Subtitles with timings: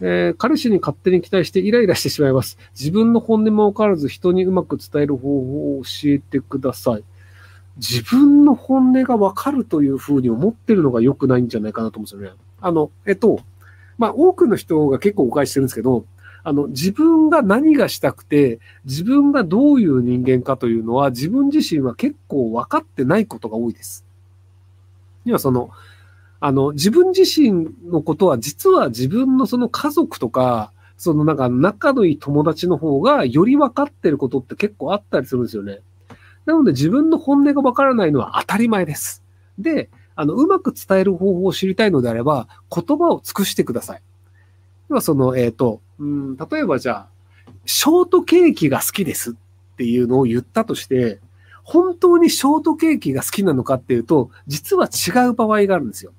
[0.00, 2.58] えー、彼氏に勝手に期待してイライラしてしまいます。
[2.78, 7.04] 自分の本音もわからず人にうまく伝える方法を教えてください。
[7.76, 12.36] 自分の本音がわかるというふうに思ってるのが良くないんじゃないかなと思うんですよね。
[12.60, 13.40] あの、えっと、
[13.98, 16.04] まあ、多くの人が結構誤解してるんですけど、
[16.42, 24.04] あの、自分が何がしたくて、自分がどういう人間かというのは、自分自身は結構分かってないことが多いです。
[25.24, 25.70] 要はその、
[26.40, 35.80] あの、自分自身のことは、実は自分のその家族とか、そのなんか仲のいい友達の方がより分かってることって結構あったりするんですよね。
[36.46, 39.22] なので自分の本音が分からないのは当たり前です。
[39.58, 44.02] で、あの、うまく伝える方法を知りたいのであれば、言葉を尽くしてください。
[44.88, 47.08] 要はその、えっ、ー、と、うん、例えばじゃあ、
[47.66, 49.34] ショートケーキが好きですっ
[49.76, 51.20] ていうのを言ったとして、
[51.64, 56.12] 本当にショートケーキが好きなのかっていうと、実は違う場合があるんですよ。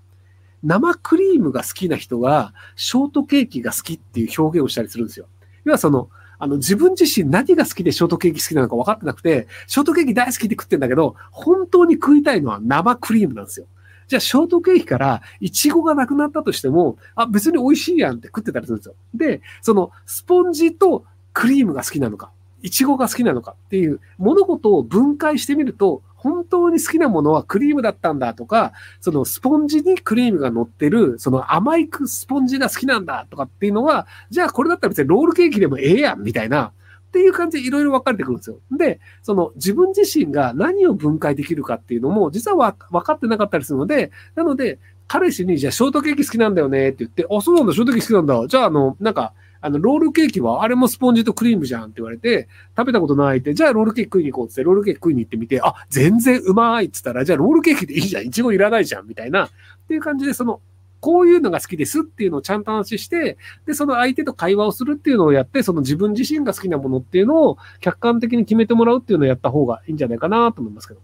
[0.63, 5.27] 生クリームが好きな人が、ショートケーキが好きっていう表現をしたりするんですよ。
[5.65, 13.65] 要はその、あの、自分自身何が好きでショートケーキ好きなのか分かってなくて、ショートケーキ大好きって食ってんだけど、本当に食いたいのは生クリームなんですよ。
[14.07, 18.95] じゃあ、ショートケーキからイチゴがなくなったとしても、あ、別に美味しいやんって食ってたりするんですよ。
[19.13, 36.73] で、その、スポンジとクリームが好きなのか、イチゴが好きなのかっていう物事を分解してみると、本当に好きなものはクリームだったんだとか、そのスポンジにクリームが乗ってる、その甘いスポンジが好きなんだとかっていうのは、じゃあこれだったら別にロールケーキでもええやんみたいな、
[37.07, 38.57] っていう感じでいろいろ分かれてくるんですよ。
[38.71, 48.47] で、その自分自身が何を分解できるかっていうのも実は分かってなかったりするので、なので、彼氏にじゃあショートケーキ好きなんだよねって言って、あ、そうなんだ、ショートケーキ好きなんだ。
[48.47, 59.49] じゃああの、なんか、あの、ロールケーキはあれもスポンジとクリームじゃんって言われて、食べたことないって、じゃあロールケーキ食いに行こうって、ロールケーキ食いに行ってみて、あ、全然うまいって言ったら、じゃあロールケーキでいいじゃん、いちごいらないじゃん、みたいな、っ
[59.87, 60.61] ていう感じで、その、
[60.99, 70.99] こういうのが好きですっていうのをちゃんと話して、で、その相手と会話をするっていうのをやって、その自分自身が好きなものっていうのを客観的に決めてもらうっていうのをやった方がいいんじゃないかなと思いますけど。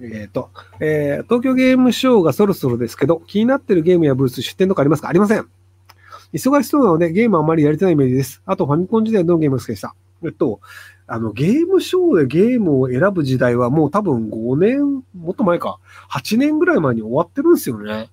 [0.00, 5.08] えっ、ー、と、えー、東京ゲームショウがそろそろですけど、気になってるゲームやブース出店とかありますか？
[5.08, 5.46] ありません。
[6.32, 8.42] 忙しそうなのでゲームあんまりやりたいイメージです。
[8.46, 9.94] あとファミコン時代のゲーム好きでした。
[10.24, 10.60] えっと、
[11.06, 15.78] あの、ゲームショーでゲームを選ぶ時代はもう多分5年、もっと前か、
[16.10, 18.10] 8年ぐらい前に終わってるんですよね。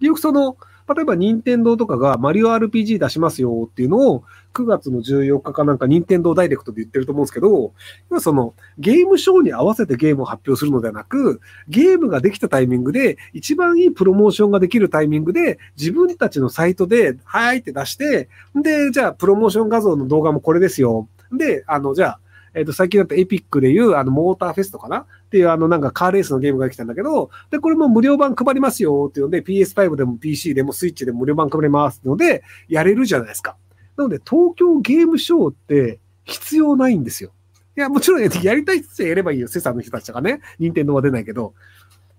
[0.00, 0.56] よくその、
[0.94, 4.24] 例えば任天堂とかがマリオ RPG 出しますよっていうのを
[4.54, 7.72] 9月の14日かなんか任天堂ダイレクトで言ってると思うんですけど、
[8.10, 21.08] 今そのゲームショーに合わせてゲームを発表するのではなく、ゲームができたタイミングで一番いいプロモーションができるタイミングで自分たちのサイトで、はいって出して、で、じゃあプロモーション画像の動画もこれですよ。
[21.32, 22.20] で、あの、じゃあ、
[22.54, 24.98] えっ、ー、と、最近だとエピックでいう、あの、モーターフェストかな？
[24.98, 33.56] っていう、あの、なんかカーレースのゲームが来たんだけど、で、これも無料版配りますよっていうので、PS5 でも PC でもスイッチでも無料版配りますので、やれるじゃないですか。
[33.96, 37.32] なので、東京ゲームショーって必要ないんですよ。
[37.76, 39.48] いや、もちろん、やりたい人やればいいよ。
[39.48, 40.40] セサの人たちとかね。
[40.58, 41.54] 任天堂は出ないけど。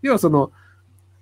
[0.02, 0.52] 要はその、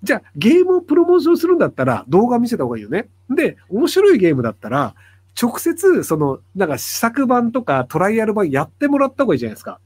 [0.04, 3.10] じゃあ、ゲームをプロモーションするんだったら動画見せた方がいいよね。
[3.30, 4.96] で、面白いゲームだったら、
[5.42, 9.80] 直接、その、なんか試作版とかトライアル版やってもらった方がいいじゃないですか。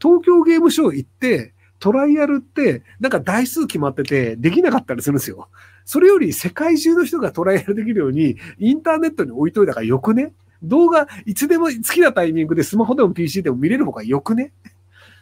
[0.00, 5.48] 東京ゲームショウ行って、トライアルって、なんか台数決まってて、できなかったりするんですよ。
[5.84, 10.32] それより世界中の人がトライアルできるように、インターネットに置いといたからよくね？
[10.62, 14.52] 動画、いつでも好きなタイミングでスマホでも PC でも見れる方がよくね？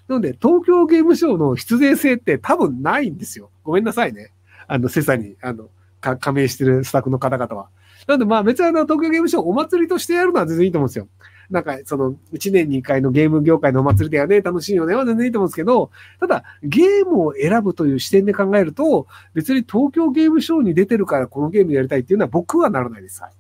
[0.08, 3.50] なので、東京ゲームショウの必然性って多分ないんですよ。
[3.62, 4.32] ごめんなさいね。
[4.66, 5.68] あの、セサに、あの、
[6.00, 7.68] 加盟してるスタッフの方々は。
[8.06, 11.08] なんでまあ別にあの東京ゲームショウお祭りとしてやるのは全然いいと思うんですよ。
[11.50, 23.22] なんか、その、1年に1回のゲーム業界のお祭りだよね、楽しいよね、は全然いいと思うんですけど、ただ、ゲームを選ぶという視点で考えると、別に東京ゲームショウに出てるからこのゲームやりたいっていうのは僕はならないです。
[23.22, 23.30] はい。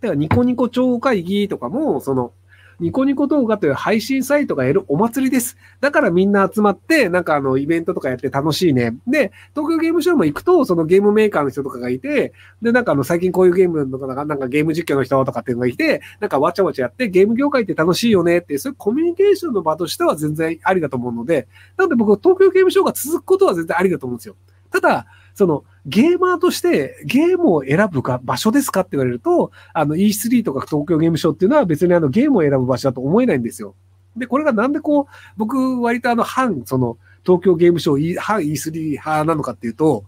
[0.00, 2.32] だから、ニコニコ超会議とかも、その、
[2.78, 5.56] ニコニコ動画という配信サイトがやるお祭りです。
[5.80, 8.96] だからみんな集まって、なんかあの、イベントとかやって楽しいね。
[9.06, 24.36] で、東京ゲームショウも行くと、そのゲームメーカーの人とかがいて、で、なんかあの、最近こういうゲームの、なんかゲーム実況の人とかっていうのがいて、なんかわちゃわちゃやって、ゲーム業界って楽しいよねっていう、そういうコミュニケーションの場としては全然ありだと思うので、なので僕、東京ゲームショウが続くことは全然ありだと思うんですよ。
[24.70, 33.74] ただ、その、ゲーマーとしてゲームを選ぶか場所ですかって言われると、あの E3 とか東京ゲームショーっていうのは別にあのゲームを選ぶ場所だと思えないんですよ。
[34.16, 35.04] で、これがなんでこう、
[35.36, 40.06] 僕割とあの反、その東京ゲームショー、反 E3 派なのかっていうと、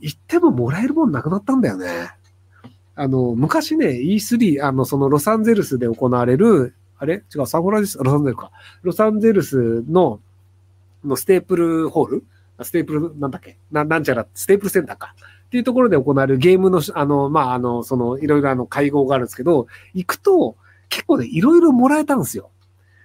[0.00, 2.10] 行ってももらえるもんなくなったんだよね。
[2.94, 7.24] あの、昔ね、E3、あの、そのロサンゼルスで行われる、あれ？
[7.34, 8.50] 違う、サンフランシス、ロサンゼルスか。
[8.82, 10.20] ロサンゼルスの、
[11.02, 12.24] のステープルホール
[12.62, 13.58] ステープル、なんだっけ？
[13.72, 15.14] な、なんちゃら、ステープルセンターか。
[15.46, 20.56] っていうところで行われるゲームの、あの、まあ、あの、その、いろいろあの会合があるんですけど、行くと、
[20.88, 22.50] 結構ね、いろいろもらえたんですよ。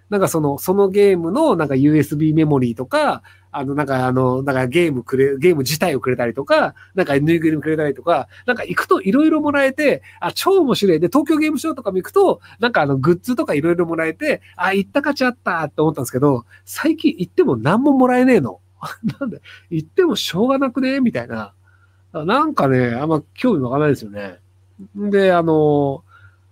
[0.10, 11.00] なんかその、そのゲームのなんか USB メモリーとか、あの、なんかあの、なんかゲームくれ、ゲーム自体をくれたりとか、なんかぬいぐるみくれたりとか、なんか行くといろいろもらえて、あ、超面白い。
[11.00, 18.62] で、東京ゲームショウとかも行くと、なんかあの、グッズとかいろいろもらえて、あ、行った価値あったって思ったんですけど、最近行っても何ももらえねえの。
[19.20, 21.00] なんで、行ってもしょうがなくね？
[21.00, 21.54] みたいな。
[22.12, 24.40] なんかね、あんま興味わかないですよね。
[24.96, 26.04] で、あの、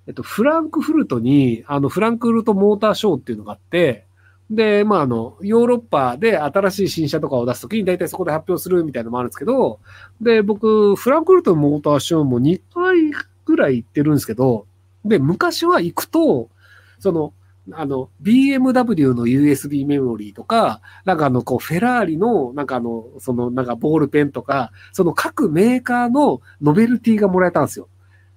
[0.08, 4.06] えっと、フランクフルトに、あの、フランクフルトモーターショーっていうのがあって、
[4.50, 9.80] で、まあ、あの、ヨーロッパで新しい新車とかを出すときに大体そこで発表するみたいなのもあるんですけど、
[10.22, 13.12] で、僕、フランクフルトモーターショーも2回
[13.46, 14.66] ぐらい行ってるんですけど、
[15.04, 16.50] で、昔は行くと、
[17.00, 17.34] その、
[17.74, 27.90] あの、BMW の USB メモリーとか、なんかあの、こう、フェラーリの、なんかあの、その、なんかボールペンとか、その各メーカーのノベルティがもらえたんですよ。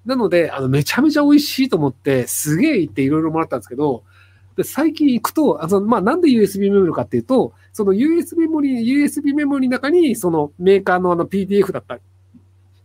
[0.05, 4.05] なので、あの、めちゃめちゃ美味しいと思って、すげえ行っていろいろもらったんですけど、
[4.57, 12.01] で最近行くと、あの、まあ、なんで USB メモリーかっていうと、その USB メモリー、USB メモリーの中に、そのメーカーのあの PDF だったり、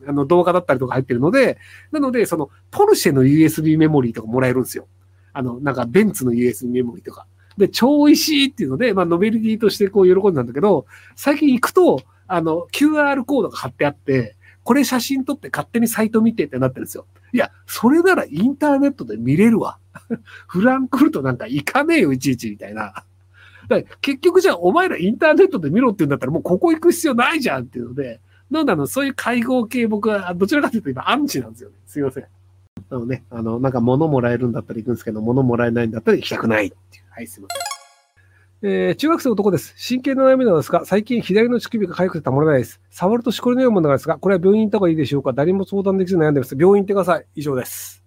[0.07, 1.57] あの動画だったりとか入ってるので、
[1.91, 4.87] なので、そのポルシェの USB メモリーとかもらえるんですよ。
[5.35, 7.27] あの、なんかベンツの USB メモリーとか。
[7.57, 10.85] で、超美味しいっていうので、まあ、ノベルティとしてこう喜んだんだけど、
[11.15, 17.05] 最近行くと、あの、QR コードが貼ってあって、これ写真撮って勝手にサイト見てってなってるんですよ。
[17.33, 19.77] いや、それならインターネットで見れるわ。
[20.47, 23.03] フランクフルトなんか行かねえよ、いちいち、みたいな。
[23.67, 31.75] だ結局じゃあ、お前らインターネットで見ろって言うんだったら、もうここ行く必要ないじゃんっていうので、なんだろう、そういう会合系僕は、どちらかというと今アンチなんですよね。
[31.85, 32.25] すいません。
[32.95, 37.03] なのね、あの、なんか物もらえるんだったら行くんですけど、物もらえないんだったら行きたくないっていう。
[37.09, 37.61] はい、すいません。
[38.67, 39.75] えー、中学生の男です。
[39.87, 42.79] 神経の悩みなんですが、最近左の乳首が痒くてたまらないです。
[42.89, 45.33] 触るとしこりのようなものがですが、これは病院行った方がいいでしょうか？
[45.33, 46.55] 誰も相談できず悩んでます。
[46.57, 47.25] 病院行ってください。
[47.35, 48.03] 以上です。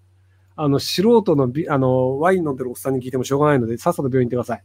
[0.57, 4.63] あの、素人のビ、あの、ワイン飲んでるおっさんに聞いてもしょうがないので、さっさと病院行ってください。